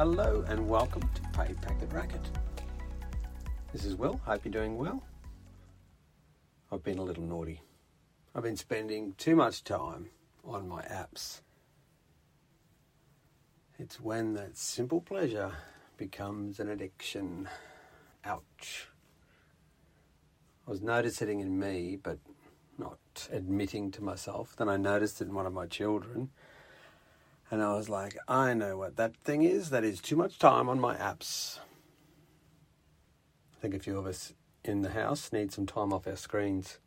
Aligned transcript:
Hello 0.00 0.42
and 0.48 0.66
welcome 0.66 1.02
to 1.02 1.20
Pay 1.38 1.52
Packet 1.60 1.92
Racket. 1.92 2.26
This 3.70 3.84
is 3.84 3.96
Will. 3.96 4.18
Hope 4.24 4.46
you're 4.46 4.50
doing 4.50 4.78
well. 4.78 5.02
I've 6.72 6.82
been 6.82 6.96
a 6.96 7.02
little 7.02 7.22
naughty. 7.22 7.60
I've 8.34 8.42
been 8.42 8.56
spending 8.56 9.12
too 9.18 9.36
much 9.36 9.62
time 9.62 10.08
on 10.42 10.66
my 10.66 10.80
apps. 10.84 11.42
It's 13.78 14.00
when 14.00 14.32
that 14.36 14.56
simple 14.56 15.02
pleasure 15.02 15.52
becomes 15.98 16.60
an 16.60 16.70
addiction. 16.70 17.46
Ouch. 18.24 18.88
I 20.66 20.70
was 20.70 20.80
noticing 20.80 21.40
in 21.40 21.58
me, 21.58 21.98
but 22.02 22.20
not 22.78 23.28
admitting 23.30 23.90
to 23.90 24.02
myself. 24.02 24.56
Then 24.56 24.70
I 24.70 24.78
noticed 24.78 25.20
it 25.20 25.28
in 25.28 25.34
one 25.34 25.44
of 25.44 25.52
my 25.52 25.66
children. 25.66 26.30
And 27.50 27.62
I 27.62 27.74
was 27.74 27.88
like, 27.88 28.16
I 28.28 28.54
know 28.54 28.76
what 28.76 28.96
that 28.96 29.16
thing 29.16 29.42
is. 29.42 29.70
That 29.70 29.82
is 29.82 30.00
too 30.00 30.14
much 30.14 30.38
time 30.38 30.68
on 30.68 30.78
my 30.78 30.94
apps. 30.94 31.58
I 33.56 33.60
think 33.60 33.74
a 33.74 33.80
few 33.80 33.98
of 33.98 34.06
us 34.06 34.34
in 34.64 34.82
the 34.82 34.90
house 34.90 35.32
need 35.32 35.52
some 35.52 35.66
time 35.66 35.92
off 35.92 36.06
our 36.06 36.16
screens. 36.16 36.78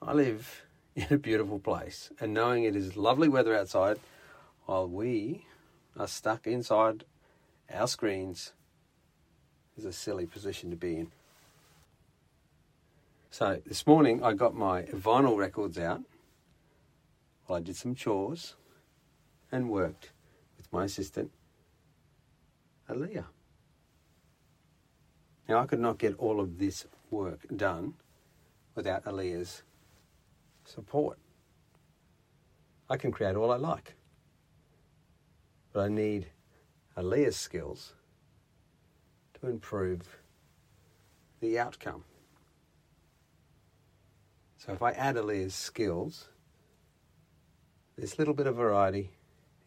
I 0.00 0.12
live 0.12 0.64
in 0.96 1.06
a 1.10 1.18
beautiful 1.18 1.60
place, 1.60 2.10
and 2.20 2.34
knowing 2.34 2.64
it 2.64 2.74
is 2.74 2.96
lovely 2.96 3.28
weather 3.28 3.56
outside, 3.56 4.00
while 4.66 4.88
we 4.88 5.46
are 5.96 6.08
stuck 6.08 6.46
inside 6.46 7.04
our 7.72 7.86
screens, 7.86 8.52
is 9.76 9.84
a 9.84 9.92
silly 9.92 10.26
position 10.26 10.70
to 10.70 10.76
be 10.76 10.96
in. 10.96 11.12
So 13.30 13.62
this 13.64 13.86
morning 13.86 14.22
I 14.22 14.34
got 14.34 14.54
my 14.54 14.82
vinyl 14.82 15.38
records 15.38 15.78
out 15.78 16.02
while 17.46 17.58
I 17.58 17.62
did 17.62 17.76
some 17.76 17.94
chores 17.94 18.56
and 19.52 19.68
worked 19.68 20.10
with 20.56 20.72
my 20.72 20.84
assistant, 20.84 21.30
Aaliyah. 22.88 23.26
Now, 25.48 25.60
I 25.60 25.66
could 25.66 25.80
not 25.80 25.98
get 25.98 26.14
all 26.18 26.40
of 26.40 26.58
this 26.58 26.86
work 27.10 27.40
done 27.54 27.94
without 28.74 29.04
Aaliyah's 29.04 29.62
support. 30.64 31.18
I 32.88 32.96
can 32.96 33.12
create 33.12 33.36
all 33.36 33.52
I 33.52 33.56
like, 33.56 33.94
but 35.72 35.80
I 35.80 35.88
need 35.88 36.26
Aaliyah's 36.96 37.36
skills 37.36 37.92
to 39.40 39.48
improve 39.48 40.18
the 41.40 41.58
outcome. 41.58 42.04
So 44.56 44.72
if 44.72 44.82
I 44.82 44.92
add 44.92 45.16
Aaliyah's 45.16 45.54
skills, 45.54 46.28
this 47.96 48.18
little 48.18 48.34
bit 48.34 48.46
of 48.46 48.56
variety 48.56 49.10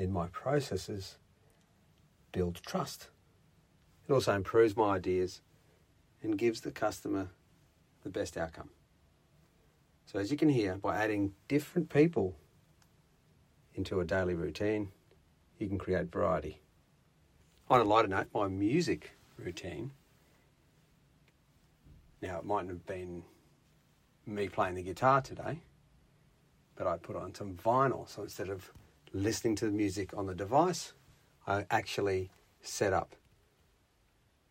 in 0.00 0.10
my 0.10 0.26
processes 0.28 1.18
builds 2.32 2.60
trust. 2.60 3.08
It 4.08 4.12
also 4.12 4.34
improves 4.34 4.76
my 4.76 4.94
ideas 4.96 5.42
and 6.22 6.38
gives 6.38 6.62
the 6.62 6.70
customer 6.70 7.28
the 8.02 8.08
best 8.08 8.36
outcome. 8.38 8.70
So, 10.06 10.18
as 10.18 10.30
you 10.30 10.36
can 10.36 10.48
hear, 10.48 10.76
by 10.76 10.96
adding 10.96 11.34
different 11.48 11.90
people 11.90 12.34
into 13.74 14.00
a 14.00 14.04
daily 14.04 14.34
routine, 14.34 14.90
you 15.58 15.68
can 15.68 15.78
create 15.78 16.10
variety. 16.10 16.60
On 17.68 17.80
a 17.80 17.84
lighter 17.84 18.08
note, 18.08 18.28
my 18.34 18.48
music 18.48 19.12
routine. 19.36 19.92
Now, 22.22 22.38
it 22.38 22.44
mightn't 22.44 22.70
have 22.70 22.86
been 22.86 23.22
me 24.26 24.48
playing 24.48 24.74
the 24.74 24.82
guitar 24.82 25.20
today, 25.20 25.60
but 26.74 26.86
I 26.86 26.96
put 26.96 27.16
on 27.16 27.34
some 27.34 27.54
vinyl. 27.54 28.08
So 28.08 28.22
instead 28.22 28.48
of 28.48 28.72
listening 29.12 29.56
to 29.56 29.66
the 29.66 29.72
music 29.72 30.16
on 30.16 30.26
the 30.26 30.34
device, 30.34 30.92
I 31.46 31.66
actually 31.70 32.30
set 32.62 32.92
up 32.92 33.14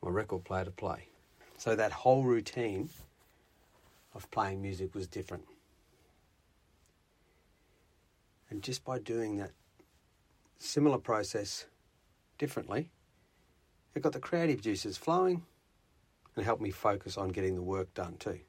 my 0.02 0.10
record 0.10 0.44
player 0.44 0.66
to 0.66 0.72
play. 0.72 1.08
So 1.58 1.76
that 1.76 1.92
whole 1.92 2.24
routine 2.24 2.90
of 4.14 4.30
playing 4.32 4.62
music 4.62 4.96
was 4.96 5.08
different. 5.08 5.46
And 8.50 8.64
just 8.64 8.84
by 8.84 9.00
doing 9.00 9.38
that 9.38 9.52
similar 10.58 10.98
process 10.98 11.66
differently, 12.38 12.90
it 13.94 14.02
got 14.02 14.14
the 14.14 14.20
creative 14.20 14.62
juices 14.62 14.98
flowing 14.98 15.44
and 16.36 16.46
helped 16.46 16.62
me 16.62 16.72
focus 16.72 17.18
on 17.18 17.30
getting 17.30 17.56
the 17.56 17.62
work 17.62 17.94
done 17.94 18.16
too. 18.18 18.40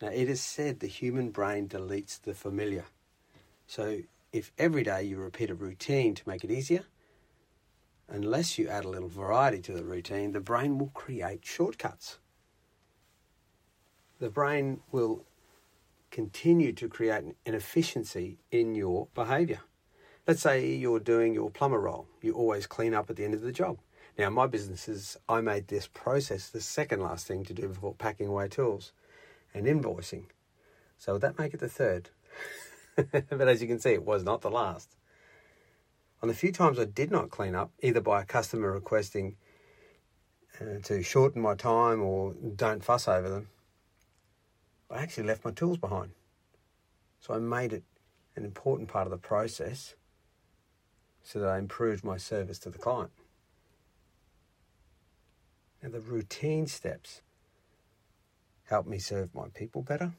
Now, 0.00 0.08
it 0.08 0.28
is 0.28 0.42
said 0.42 0.80
the 0.80 0.86
human 0.86 1.30
brain 1.30 1.68
deletes 1.68 2.20
the 2.20 2.34
familiar. 2.34 2.84
So, 3.66 4.00
if 4.32 4.52
every 4.58 4.82
day 4.82 5.02
you 5.02 5.16
repeat 5.16 5.50
a 5.50 5.54
routine 5.54 6.14
to 6.14 6.28
make 6.28 6.44
it 6.44 6.50
easier, 6.50 6.84
unless 8.08 8.58
you 8.58 8.68
add 8.68 8.84
a 8.84 8.88
little 8.88 9.08
variety 9.08 9.60
to 9.62 9.72
the 9.72 9.84
routine, 9.84 10.32
the 10.32 10.40
brain 10.40 10.78
will 10.78 10.90
create 10.94 11.44
shortcuts. 11.44 12.18
The 14.18 14.30
brain 14.30 14.80
will 14.92 15.24
continue 16.10 16.72
to 16.72 16.88
create 16.88 17.24
an 17.24 17.34
inefficiency 17.44 18.38
in 18.50 18.74
your 18.74 19.08
behavior. 19.14 19.60
Let's 20.26 20.42
say 20.42 20.74
you're 20.74 21.00
doing 21.00 21.34
your 21.34 21.50
plumber 21.50 21.80
role, 21.80 22.08
you 22.22 22.32
always 22.32 22.66
clean 22.66 22.94
up 22.94 23.10
at 23.10 23.16
the 23.16 23.24
end 23.24 23.34
of 23.34 23.42
the 23.42 23.52
job. 23.52 23.78
Now, 24.18 24.30
my 24.30 24.46
business 24.46 24.88
is 24.88 25.18
I 25.28 25.40
made 25.40 25.68
this 25.68 25.86
process 25.86 26.48
the 26.48 26.60
second 26.60 27.00
last 27.00 27.26
thing 27.26 27.44
to 27.44 27.54
do 27.54 27.68
before 27.68 27.94
packing 27.94 28.28
away 28.28 28.48
tools 28.48 28.92
and 29.52 29.66
invoicing. 29.66 30.24
So 30.98 31.14
would 31.14 31.22
that 31.22 31.38
make 31.38 31.52
it 31.52 31.60
the 31.60 31.68
third? 31.68 32.10
but 33.12 33.48
as 33.48 33.60
you 33.60 33.68
can 33.68 33.78
see, 33.78 33.90
it 33.90 34.04
was 34.04 34.24
not 34.24 34.40
the 34.40 34.50
last. 34.50 34.96
On 36.22 36.28
the 36.28 36.34
few 36.34 36.50
times 36.50 36.78
I 36.78 36.86
did 36.86 37.10
not 37.10 37.30
clean 37.30 37.54
up, 37.54 37.72
either 37.82 38.00
by 38.00 38.22
a 38.22 38.24
customer 38.24 38.72
requesting 38.72 39.36
uh, 40.60 40.80
to 40.84 41.02
shorten 41.02 41.42
my 41.42 41.54
time 41.54 42.02
or 42.02 42.34
don't 42.34 42.82
fuss 42.82 43.06
over 43.06 43.28
them, 43.28 43.48
I 44.90 45.02
actually 45.02 45.24
left 45.24 45.44
my 45.44 45.50
tools 45.50 45.78
behind. 45.78 46.12
So 47.20 47.34
I 47.34 47.38
made 47.38 47.72
it 47.72 47.84
an 48.34 48.44
important 48.44 48.88
part 48.88 49.06
of 49.06 49.10
the 49.10 49.18
process 49.18 49.94
so 51.22 51.40
that 51.40 51.48
I 51.48 51.58
improved 51.58 52.04
my 52.04 52.16
service 52.16 52.58
to 52.60 52.70
the 52.70 52.78
client. 52.78 53.10
Now, 55.82 55.90
the 55.90 56.00
routine 56.00 56.66
steps 56.66 57.20
help 58.64 58.86
me 58.86 58.98
serve 58.98 59.34
my 59.34 59.48
people 59.54 59.82
better. 59.82 60.12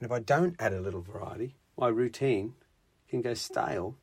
And 0.00 0.02
if 0.02 0.12
I 0.12 0.20
don't 0.20 0.54
add 0.58 0.72
a 0.72 0.80
little 0.80 1.02
variety, 1.02 1.56
my 1.76 1.88
routine 1.88 2.54
can 3.08 3.20
go 3.20 3.34
stale, 3.34 3.96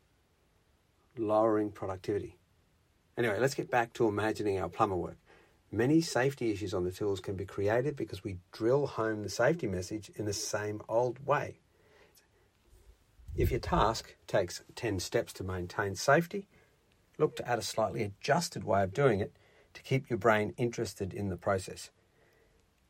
lowering 1.17 1.71
productivity. 1.71 2.37
Anyway, 3.17 3.39
let's 3.39 3.55
get 3.55 3.69
back 3.69 3.93
to 3.93 4.07
imagining 4.07 4.59
our 4.59 4.69
plumber 4.69 4.95
work. 4.95 5.17
Many 5.71 6.01
safety 6.01 6.51
issues 6.51 6.73
on 6.73 6.83
the 6.83 6.91
tools 6.91 7.21
can 7.21 7.35
be 7.35 7.45
created 7.45 7.95
because 7.95 8.23
we 8.23 8.37
drill 8.51 8.87
home 8.87 9.23
the 9.23 9.29
safety 9.29 9.67
message 9.67 10.11
in 10.15 10.25
the 10.25 10.33
same 10.33 10.81
old 10.89 11.25
way. 11.25 11.59
If 13.35 13.51
your 13.51 13.61
task 13.61 14.15
takes 14.27 14.61
10 14.75 14.99
steps 14.99 15.31
to 15.33 15.43
maintain 15.45 15.95
safety, 15.95 16.47
look 17.17 17.37
to 17.37 17.47
add 17.47 17.59
a 17.59 17.63
slightly 17.63 18.03
adjusted 18.03 18.65
way 18.65 18.83
of 18.83 18.93
doing 18.93 19.21
it 19.21 19.31
to 19.73 19.81
keep 19.81 20.09
your 20.09 20.19
brain 20.19 20.53
interested 20.57 21.13
in 21.13 21.29
the 21.29 21.37
process. 21.37 21.89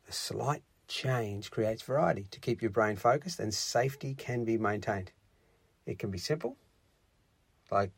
A 0.09 0.11
slight 0.11 0.63
change 0.91 1.49
creates 1.51 1.81
variety 1.81 2.27
to 2.31 2.39
keep 2.39 2.61
your 2.61 2.69
brain 2.69 2.97
focused 2.97 3.39
and 3.39 3.53
safety 3.53 4.13
can 4.13 4.43
be 4.43 4.57
maintained. 4.57 5.11
It 5.85 5.97
can 5.97 6.11
be 6.11 6.17
simple, 6.17 6.57
like 7.71 7.91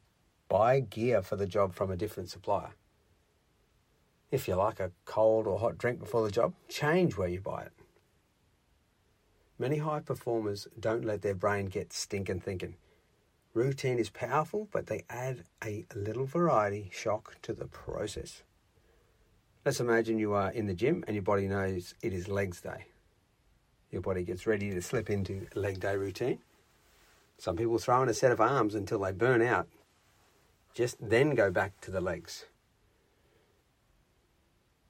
buy 0.47 0.79
gear 0.79 1.23
for 1.23 1.35
the 1.35 1.47
job 1.47 1.73
from 1.73 1.89
a 1.89 1.97
different 1.97 2.29
supplier. 2.29 2.71
If 4.29 4.47
you 4.47 4.55
like 4.55 4.79
a 4.79 4.91
cold 5.05 5.47
or 5.47 5.59
hot 5.59 5.77
drink 5.77 5.99
before 5.99 6.23
the 6.23 6.31
job, 6.31 6.53
change 6.69 7.17
where 7.17 7.27
you 7.27 7.41
buy 7.41 7.63
it. 7.63 7.71
Many 9.57 9.77
high 9.77 9.99
performers 9.99 10.67
don't 10.79 11.05
let 11.05 11.23
their 11.23 11.35
brain 11.35 11.65
get 11.65 11.93
stinking 11.93 12.41
thinking. 12.41 12.75
Routine 13.53 13.99
is 13.99 14.09
powerful, 14.09 14.67
but 14.71 14.87
they 14.87 15.03
add 15.09 15.43
a 15.63 15.85
little 15.95 16.25
variety 16.25 16.89
shock 16.93 17.41
to 17.41 17.53
the 17.53 17.65
process. 17.65 18.43
Let's 19.65 19.79
imagine 19.79 20.19
you 20.19 20.33
are 20.33 20.51
in 20.51 20.67
the 20.67 20.73
gym 20.73 21.05
and 21.07 21.15
your 21.15 21.23
body 21.23 21.47
knows 21.47 21.95
it 22.01 22.11
is 22.11 22.27
legs 22.27 22.59
day. 22.59 22.87
Your 23.91 24.01
body 24.01 24.23
gets 24.23 24.45
ready 24.45 24.71
to 24.71 24.81
slip 24.81 25.09
into 25.09 25.47
leg 25.55 25.79
day 25.79 25.95
routine. 25.95 26.39
Some 27.37 27.55
people 27.55 27.77
throw 27.77 28.03
in 28.03 28.09
a 28.09 28.13
set 28.13 28.33
of 28.33 28.41
arms 28.41 28.75
until 28.75 28.99
they 28.99 29.13
burn 29.13 29.41
out, 29.41 29.67
just 30.73 30.97
then 30.99 31.33
go 31.33 31.49
back 31.49 31.79
to 31.81 31.91
the 31.91 32.01
legs. 32.01 32.45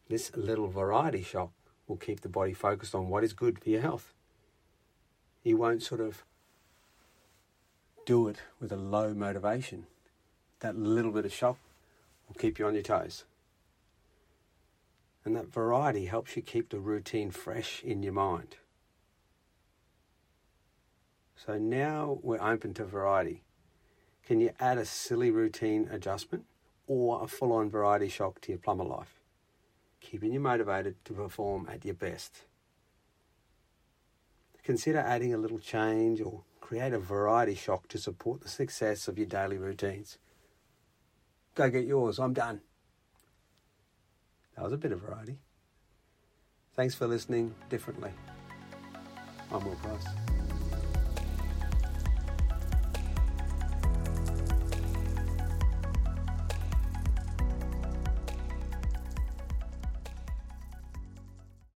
This 0.10 0.36
little 0.36 0.68
variety 0.68 1.22
shock 1.22 1.52
will 1.88 1.98
keep 1.98 2.22
the 2.22 2.30
body 2.30 2.54
focused 2.54 2.96
on 2.96 3.10
what 3.10 3.24
is 3.24 3.34
good 3.34 3.60
for 3.60 3.70
your 3.70 3.82
health. 3.82 4.14
You 5.44 5.58
won't 5.58 5.84
sort 5.84 6.02
of 6.02 6.24
do 8.06 8.28
it 8.28 8.38
with 8.60 8.72
a 8.72 8.78
low 8.78 9.14
motivation. 9.14 9.86
That 10.62 10.78
little 10.78 11.12
bit 11.12 11.26
of 11.26 11.34
shock 11.34 11.58
will 12.28 12.36
keep 12.36 12.58
you 12.58 12.66
on 12.66 12.74
your 12.74 12.84
toes. 12.84 13.24
And 15.26 15.36
that 15.36 15.54
variety 15.54 16.06
helps 16.06 16.36
you 16.36 16.42
keep 16.42 16.70
the 16.70 16.80
routine 16.80 17.32
fresh 17.32 17.82
in 17.84 18.04
your 18.04 18.14
mind. 18.14 18.58
So 21.36 21.58
now 21.58 22.20
we're 22.22 22.42
open 22.42 22.74
to 22.76 22.86
variety. 22.86 23.44
Can 24.26 24.40
you 24.40 24.52
add 24.60 24.78
a 24.78 24.86
silly 24.86 25.32
routine 25.32 25.90
adjustment 25.92 26.46
or 26.88 27.24
a 27.24 27.28
full 27.28 27.52
on 27.52 27.70
variety 27.70 28.10
shock 28.10 28.40
to 28.42 28.52
your 28.52 28.60
plumber 28.60 28.86
life? 28.86 29.20
Keeping 30.00 30.34
you 30.34 30.40
motivated 30.40 30.96
to 31.06 31.14
perform 31.14 31.68
at 31.72 31.84
your 31.84 31.96
best. 31.96 32.44
Consider 34.64 35.00
adding 35.00 35.34
a 35.34 35.38
little 35.38 35.60
change 35.60 36.22
or 36.22 36.44
create 36.62 36.94
a 36.94 37.00
variety 37.00 37.56
shock 37.56 37.90
to 37.90 37.98
support 37.98 38.42
the 38.42 38.50
success 38.50 39.10
of 39.10 39.18
your 39.18 39.28
daily 39.28 39.58
routines. 39.58 40.18
Go 41.56 41.70
get 41.70 41.86
yours. 41.86 42.20
I'm 42.20 42.34
done. 42.34 42.62
That 44.56 44.64
was 44.64 44.74
a 44.74 44.78
bit 44.78 44.92
of 44.92 45.02
variety. 45.02 45.38
Thanks 46.76 46.96
for 46.96 47.08
listening 47.08 47.54
differently. 47.70 48.12
I'm 49.52 49.64
Will 49.64 49.76
Price. 49.76 50.33